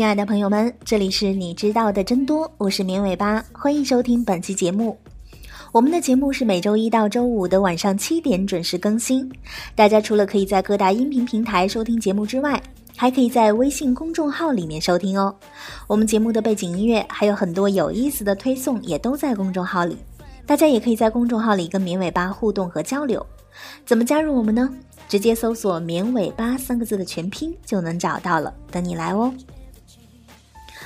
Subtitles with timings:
[0.00, 4.96] 亲爱的朋友们，这里是你知道的真多，我是绵尾巴，欢迎收听本期节目。
[5.72, 9.30] 我们的节目是每周一到周五的晚上七点准时更新。
[9.74, 12.58] 大家除了可以在各大音频平台收听节目之外，
[12.96, 15.36] 还可以在微信公众号里面收听哦。
[15.86, 19.98] 我们节目的背景音乐还有很多有意思的推送，也都在公众号里。
[20.46, 23.24] 大家也可以在公众号里跟绵尾巴互动和交流。
[23.84, 24.66] 怎么加入我们呢？
[25.10, 29.30] 直接搜索“绵尾巴”三个字的全拼就能找到了，等你来哦。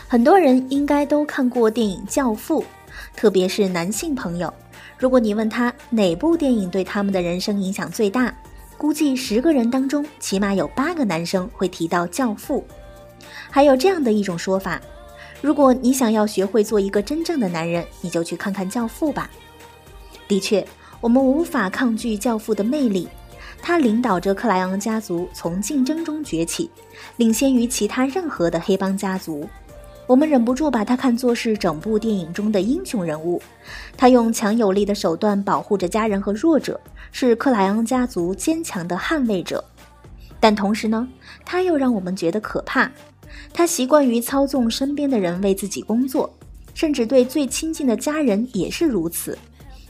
[0.06, 2.62] 很多人应该都看过电影《教父》，
[3.16, 4.52] 特别是男性朋友。
[4.96, 8.32] 如果你问他哪部电影对他们的人生影响最大，
[8.76, 12.64] 估计十个人当中起码有八个男生会提到《教父》。
[13.50, 14.80] 还有这样的一种说法：
[15.40, 19.28] 如果你想要学会做一个真正的男人，你就去看看《教父》吧。
[20.28, 20.64] 的确，
[21.00, 23.08] 我们无法抗拒《教父》的魅力。
[23.60, 26.70] 他领导着克莱昂家族从竞争中崛起，
[27.16, 29.48] 领先于其他任何的黑帮家族。
[30.06, 33.40] 我们忍不住把他看作是整部电影中的英雄人物，
[33.96, 36.78] 他用强有力的手段保护着家人和弱者，
[37.10, 39.64] 是克莱昂家族坚强的捍卫者。
[40.38, 41.08] 但同时呢，
[41.42, 42.90] 他又让我们觉得可怕。
[43.52, 46.30] 他习惯于操纵身边的人为自己工作，
[46.74, 49.38] 甚至对最亲近的家人也是如此。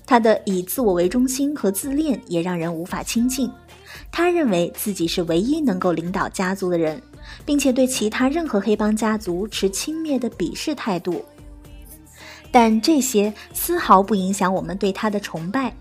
[0.07, 3.51] 他的以自我为中心和自恋也让人无法亲近。
[4.15, 7.03] 他认为自己是唯一能够领导家族的人。
[7.47, 11.25] 并且对其他任何黑帮家族持轻蔑的鄙视态度，
[12.51, 15.75] 但这些丝毫不影响我们对他的崇拜。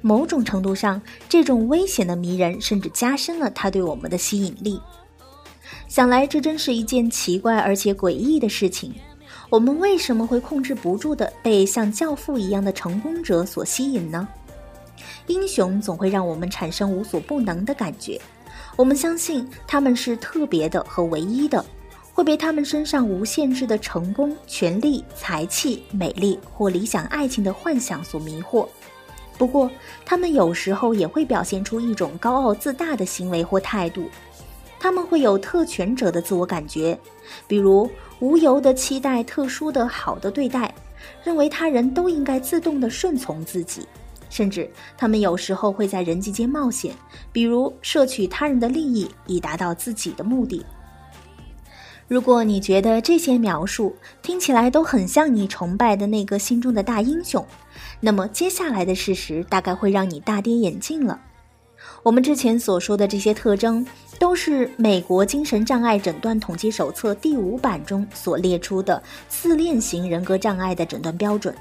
[0.00, 4.80] 某种程度上，这种危险的迷人甚至加深了他对我们的吸引力。
[5.86, 8.94] 想来，这真是一件奇怪而且诡异的事情。
[9.48, 14.26] 我们为什么会控制不住地被像教父一样的成功者所吸引呢？
[15.26, 18.20] 英雄总会让我们产生无所不能的感觉。
[18.76, 21.64] 我们相信他们是特别的和唯一的，
[22.12, 28.66] 会被他们身上无限制的成功、权力、才气、美丽或理想爱情的幻想所迷惑。
[29.38, 29.70] 不过，
[30.04, 34.08] 他们有时候也会表现出一种高傲自大的行为或态度。
[34.78, 36.98] 他们会有特权者的自我感觉，
[37.48, 40.72] 比如无由的期待特殊的好的对待，
[41.24, 43.86] 认为他人都应该自动的顺从自己。
[44.28, 46.94] 甚至，他们有时候会在人际间冒险，
[47.32, 50.64] 比如摄取他人的利益以达到自己的目的。
[52.08, 57.44] 如果你觉得这些描述听起来都很像你崇拜的那个心中的大英雄，
[58.00, 61.20] 那么接下来的事实大概会让你大跌眼镜了。
[62.04, 63.84] 我们之前所说的这些特征，
[64.20, 71.52] 都是美国精神障碍诊断统计手册第五版中所列出的自恋型人格障碍的诊断标准。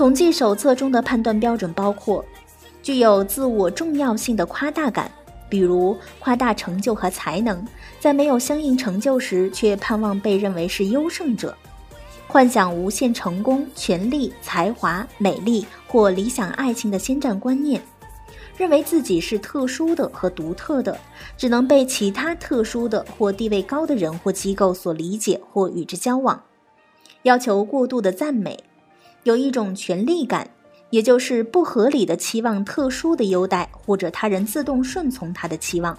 [0.00, 2.24] 统计手册中的判断标准包括：
[2.82, 5.10] 具有自我重要性的夸大感，
[5.46, 7.62] 比如夸大成就和才能，
[7.98, 11.50] 在没有相应成就时却盼望被认为是优胜者；
[12.26, 17.78] 幻想无限成功、权力、才华、美丽或理想爱情的先占观念；
[18.56, 20.98] 认为自己是特殊的和独特的，
[21.36, 26.40] 只能被其他特殊的或地位高的人或机构所理解或与之交往；
[27.24, 28.64] 要求过度的赞美。
[29.24, 30.48] 有一种权力感，
[30.88, 35.98] 也就是不合理的期望特殊的优待或者他人自动顺从他的期望，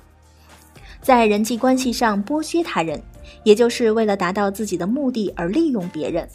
[1.02, 3.02] 在人际关系上剥削他人，
[3.44, 6.28] 也就是为了达到自己的目的而利用别人。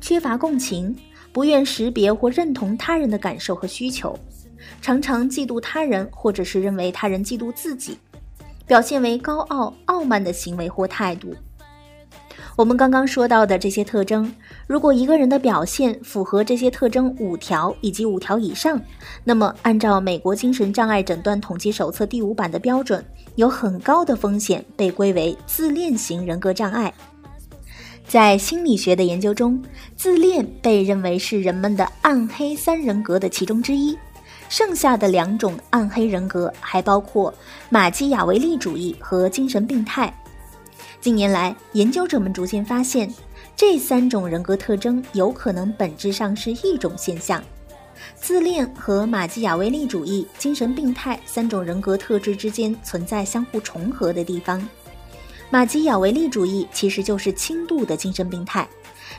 [0.00, 0.94] 缺乏共情，
[1.32, 4.18] 不愿识别或认同他人的感受和需求，
[4.82, 7.96] 常常嫉妒他人，或者是认为他人嫉妒自己，
[8.66, 11.34] 表现为高傲傲慢的行为或态度。
[12.54, 14.30] 我们刚刚说到的这些特征，
[14.66, 18.78] 如果一个人的表现符合这些特征五条以及五条以上，
[19.24, 23.02] 那么按照美国精神障碍诊断统计手册第五版的标准，
[23.36, 26.92] 有很高的风险被归为自恋型人格障碍。
[28.06, 29.60] 在心理学的研究中，
[29.96, 33.96] 自恋被认为是人们的暗黑三人格的其中之一，
[34.50, 37.32] 剩下的两种暗黑人格还包括
[37.70, 40.12] 马基雅维利主义和精神病态。
[41.02, 43.12] 近年来，研究者们逐渐发现，
[43.56, 47.42] 这三种人格特征有可能本质上是一种现象。
[48.14, 54.64] 自恋和马基雅维利主义、精神病态三种人格特质之间存在相互重合的地方。
[55.50, 58.68] 马基雅维利主义其实就是轻度的精神病态，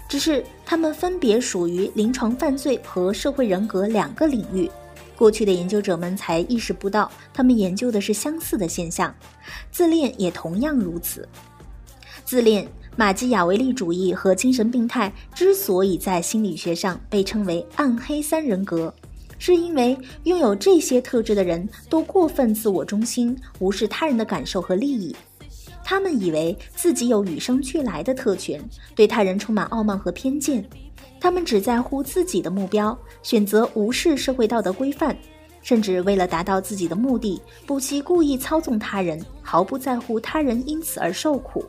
[0.08, 4.72] 只是他们分别属于临床犯罪和社会人格两个领域。
[5.18, 9.14] 过去的研究者们才意识不到，他们研究的是相似的现象。
[9.70, 11.28] 自恋也同样如此。
[12.34, 18.92] 自恋、马基雅维利主义和精神病态之所以在心理学上被称为“暗黑三人格”，
[19.38, 25.16] 是因为拥有这些特质的人都过分自我中心，无视他人的感受和利益。
[25.84, 28.60] 他们以为自己有与生俱来的特权，
[28.96, 30.68] 对他人充满傲慢和偏见。
[31.20, 35.16] 他们只在乎自己的目标，选择无视社会道德规范，
[35.62, 41.64] 甚至为了达到自己的目的，不惜故意操纵他人，毫不在乎他人因此而受苦。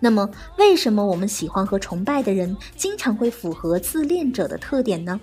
[0.00, 5.20] 那么，为什么我们喜欢和崇拜的人经常会符合自恋者的特点呢？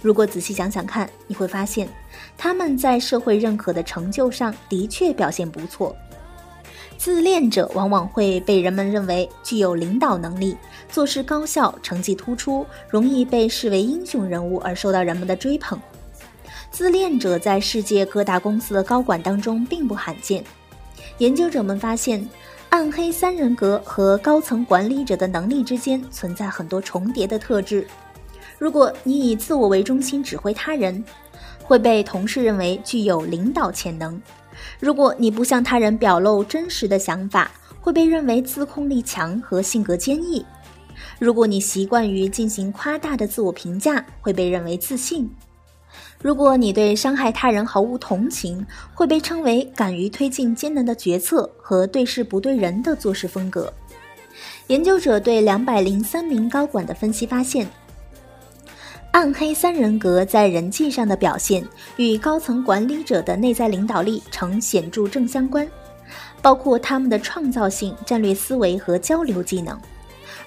[0.00, 1.88] 如果仔细想想看，你会发现，
[2.36, 5.94] 他们在社会认可的成就上的确表现不错。
[6.96, 10.56] 自恋者往往会被人们认为具有领导能力，
[10.88, 15.78] 做事高效，成绩突出，容易被视为英雄人物而受到人们的追捧。
[16.70, 20.42] 自恋者在世界各大公司的高管当中并不罕见。
[21.18, 22.26] 研究者们发现，
[22.70, 27.86] 暗黑三人格和高层管理者的能力之间存在很多重叠的特质。
[28.58, 31.02] 如果你以自我为中心指挥他人，
[31.62, 34.20] 会被同事认为具有领导潜能。
[34.80, 37.50] 如果你不向他人表露真实的想法，
[37.80, 40.44] 会被认为自控力强和性格坚毅；
[41.18, 45.26] 如果你习惯于进行夸大的自我评价，会被认为自信；
[46.24, 53.70] 如果你对伤害他人毫无同情，会被称为敢于推进艰难的决策和对事不对人的做事风格。
[54.68, 57.68] 研究者对两百零三名高管的分析发现。
[59.10, 61.62] 暗黑三人格在人际上的表现
[61.98, 65.68] 与高层管理者的内在领导力呈显著正相关，
[66.40, 69.78] 包括他们的创造性、战略思维和交流技能。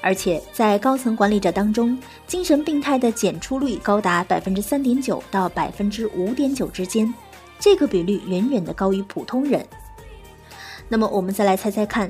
[0.07, 7.13] 而且在高层管理者当中，精神病态的检出率高达百分之三点九到百分之五点九之间，
[7.59, 9.68] 这个比率远远的高于普通人。
[10.88, 12.09] 那么我们再来猜猜看，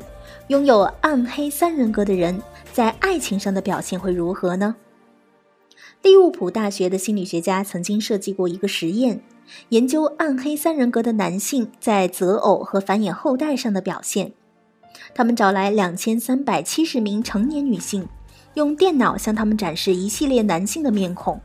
[0.49, 2.39] 拥有暗黑三人格的人
[2.71, 4.75] 在爱情上的表现会如何呢？
[6.03, 9.21] 利物浦大学的心理学家曾经设计过一个实验，
[9.69, 14.33] 研究暗黑三人格的男性在择偶和繁衍后代上的表现。
[15.13, 18.07] 他们找来两千三百七十名成年女性，
[18.55, 21.39] 用电脑向他们展示一系列男性的面孔。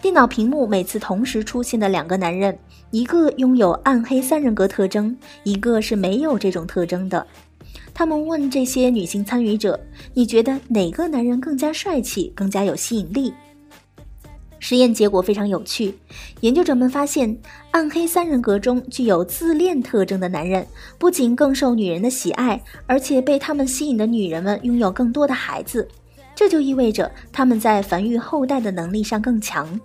[0.00, 2.56] 电脑屏幕每次同时出现的两个男人，
[2.90, 7.26] 一个拥有暗黑三人格特征，一个是没有这种特征的。
[7.92, 9.78] 他们问这些女性参与者
[10.14, 13.34] ：“你觉得哪个男人更加帅气，更加有吸引力？”
[14.58, 15.94] 实验结果非常有趣，
[16.40, 17.38] 研究者们发现，
[17.70, 20.66] 暗黑三人格中具有自恋特征的男人，
[20.98, 25.86] 不仅更受女人的喜爱，而且被他们吸引的女人们拥有更多的孩子。
[26.34, 29.80] 这就意味着他们在繁育后代的能力上更强。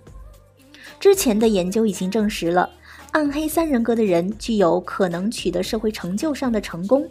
[1.00, 2.68] 之前的研究已经证实了，
[3.10, 7.08] 暗黑三人格的人具有可能取得社会成就上的成功，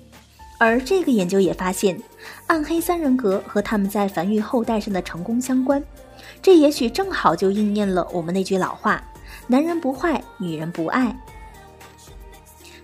[0.65, 2.01] 而这个研究也发现，
[2.47, 5.83] 暗黑三人格和他们在繁育后代上的成功相关。
[6.41, 9.03] 这也许正好就应验了我们那句老话
[9.45, 11.13] ：“男人不坏，女人不爱。”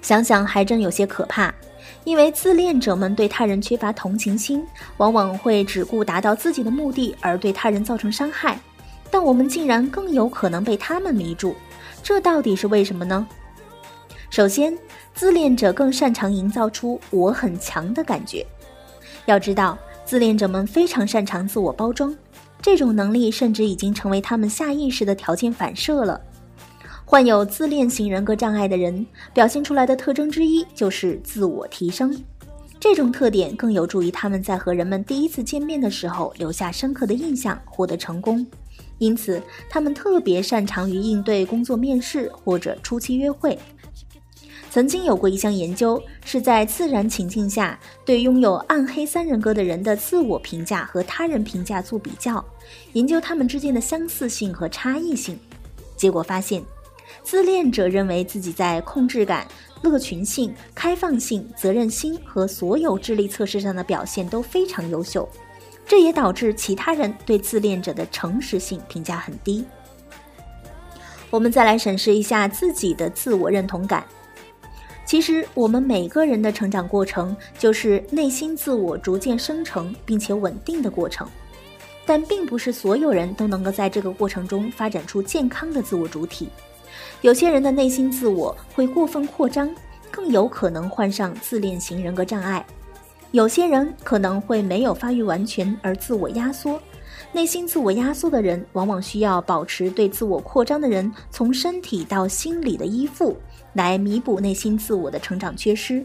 [0.01, 1.53] 想想还真有些可怕，
[2.03, 4.61] 因为自恋者们对他人缺乏同情心，
[4.97, 8.59] 往往会只顾达到自己的目的，而对他人造成伤害。
[9.09, 11.55] 但我们竟然更有可能被他们迷住，
[12.03, 13.25] 这到底是为什么呢？
[14.29, 14.77] 首先，
[15.15, 18.45] 自恋者更擅长营造出“我很强”的感觉。
[19.25, 19.75] 要知道，
[20.05, 22.15] 自恋者们非常擅长自我包装。
[22.61, 26.21] 这种能力甚至已经成为他们下意识的条件反射了。
[27.05, 29.03] 患有自恋型人格障碍的人
[29.33, 32.15] 表现出来的特征之一就是自我提升，
[32.79, 38.45] 这种特点更有助于他们在和人们第一次见面的时候留下深刻的印象，获得成功。
[38.99, 43.57] 因此，他们特别擅长于应对工作面试或者初期约会。
[44.71, 52.43] 曾经有过一项研究，是在自然情境下对拥有暗黑三人格的人的自我评价和他人评价做比较，
[52.93, 55.37] 研究他们之间的相似性和差异性。
[55.95, 56.63] 结果发现，
[57.23, 59.47] 自恋者认为自己在控制感、
[59.81, 65.27] 乐群性、开放性、责任心和所有智力测试上的表现都非常优秀，
[65.83, 69.65] 这也导致其他人对自恋者的诚实性评价很低。
[71.31, 74.05] 我们再来审视一下自己的自我认同感。
[75.09, 81.27] 其实，我们每个人的成长过程就是内心自我逐渐生成并且稳定的过程，
[82.05, 86.49] 但并不是所有人都能够在这个过程中发展出健康的自我主体。
[87.21, 89.73] 有些人的内心自我会过分扩张，
[90.11, 92.63] 更有可能患上自恋型人格障碍；
[93.31, 96.79] 有些人可能会没有发育完全而自我压缩。
[97.31, 103.37] 内心自我压缩的人，往往需要保持对自我扩张的人从身体到心理的依附。
[103.73, 106.03] 来弥补内心自我的成长缺失。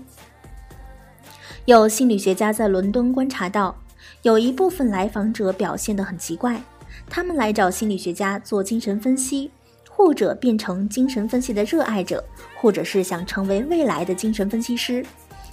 [1.64, 3.74] 有心理学家在伦敦观察到，
[4.20, 6.62] 有一部分来访者表现得很奇怪，
[7.08, 9.50] 他们来找心理学家做精神分析，
[9.88, 12.22] 或者变成精神分析的热爱者，
[12.60, 15.04] 或者是想成为未来的精神分析师。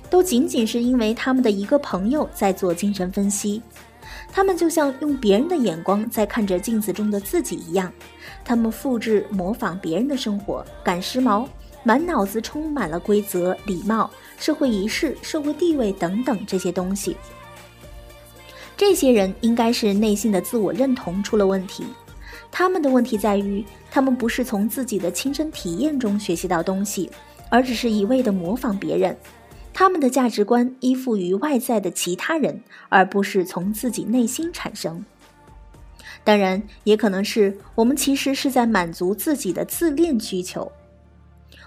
[0.09, 3.61] 都仅仅是因为他们的一个朋友在做精神分析。
[4.31, 7.91] 他们就像用别人的眼光在看着镜子中的自己一样，
[8.45, 11.45] 他们复制模仿别人的生活，赶时髦，
[11.83, 17.17] 满脑子充满了规则、礼貌、社会仪式、社会地位等等这些东西。
[18.77, 21.85] 这些人应该是内心的自我认同出了问题，
[22.49, 27.11] 他们的问题在于，他们不是从自己的亲身体验中学习到东西，
[27.49, 29.15] 而只是一味的模仿别人。
[29.73, 35.03] 他们的价值观依附于外在的其他人，而不是从自己内心产生。
[36.23, 40.71] 当然，也可能是我们其实是在满足自己的自恋需求。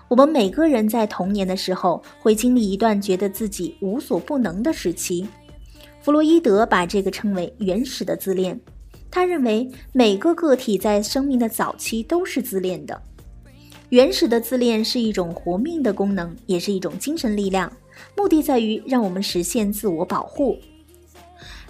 [0.06, 5.26] 我们每个人在童年的时候会经历一段觉得自己无所不能的时期。
[6.02, 8.60] 弗洛伊德把这个称为原始的自恋。
[9.10, 13.00] 他认为每个个体在生命的早期都是自恋的。
[13.88, 17.72] 原始的自恋是一种活命的功能，也是一种精神力量。
[18.16, 20.58] 目的在于让我们实现自我保护。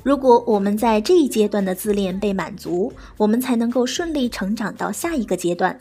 [0.03, 5.79] 如果我们在这一阶段的自恋被满足，我们才能够顺利成长到下一个阶段。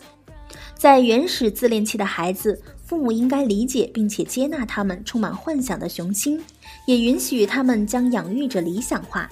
[0.75, 6.41] 在原始自恋期的孩子，父母应该理解并且接纳他们充满幻想的雄心，
[6.85, 9.29] 也允许他们将养育者理想化。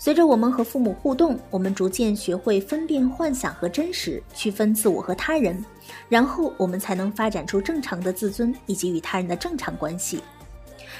[0.00, 5.64] 随着我们和父母互动，我们逐渐学会分辨幻想和真实，区分自我和他人，
[6.08, 10.20] 然后我们才能发展出正常的自尊以及与他人的正常关系。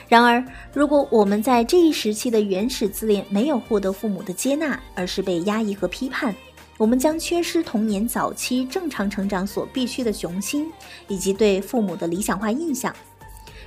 [0.09, 0.43] 然而，
[0.73, 6.35] 如果我们在这一时期的原始自恋没有获得父母的接纳，而是被压抑和批判，
[6.77, 10.71] 我们将缺失童年早期正常成长所必须的雄心，
[11.09, 12.95] 以及对父母的理想化印象。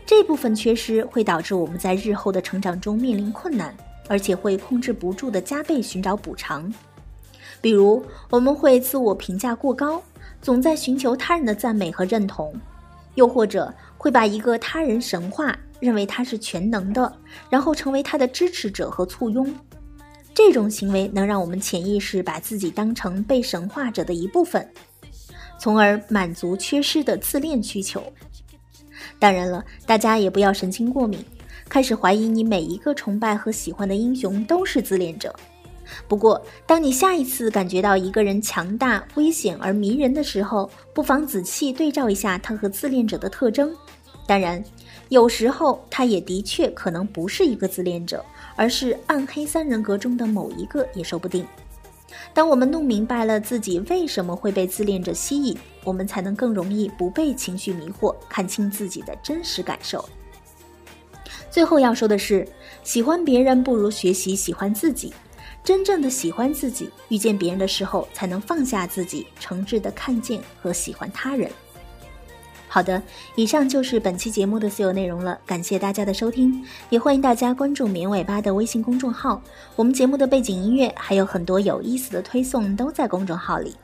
[0.05, 3.75] 这部分缺失会导致我们在日后的成长中面临困难。
[4.09, 6.73] 而且会控制不住的加倍寻找补偿，
[7.61, 10.03] 比如我们会自我评价过高，
[10.41, 12.53] 总在寻求他人的赞美和认同，
[13.15, 17.15] 又或者会把一个他人神话，认为他是全能的，
[17.49, 19.53] 然后成为他的支持者和簇拥。
[20.33, 24.67] 这种行为能让我们潜意识把自己当成被神化者的一部分，
[25.59, 28.01] 从而满足缺失的自恋需求。
[29.19, 31.23] 当然了，大家也不要神经过敏。
[31.69, 35.33] 开始怀疑你每一个崇拜和喜欢的英雄都是自恋者。
[36.07, 43.75] 不过，当你下一次感觉到一个人强大、危险而迷人的时候，不妨仔细对照一下他和自恋者的特征。
[44.27, 44.63] 当然，
[45.09, 48.23] 有时候他也的确可能不是一个自恋者，
[48.55, 51.45] 而是暗黑三人格中的某一个也说不定。
[52.33, 60.07] 当我们弄明白了自己为什么会被自恋者吸引，我们才能更容易不被情绪迷惑，看清自己的真实感受。
[61.49, 62.47] 最后要说的是，
[62.83, 65.13] 喜欢别人不如学习喜欢自己。
[65.63, 71.49] 真正的喜欢自己，遇见别人的时候才能放下自己，诚挚的看见和喜欢他人。
[72.67, 73.01] 好的，
[73.35, 79.41] 以上就是本期节目的所有内容了，感谢大家的收听，也欢迎大家关注棉尾巴的微信公众号。
[79.75, 83.75] 我们节目的背景音乐还有很多有意思的推送都在公众号里，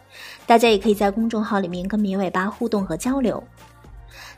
[0.46, 3.44] 大家也可以在公众号里面跟棉尾巴互动和交流。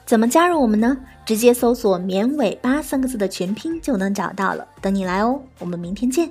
[0.03, 0.98] 怎么加入我们呢？
[1.27, 5.39] 直接搜索“绵尾巴”三个字的全拼就能找到了，等你来哦。
[5.60, 6.27] 我们明天见。